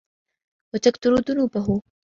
وَتَكْثُرَ 0.73 1.13
ذُنُوبُهُ 1.15 1.81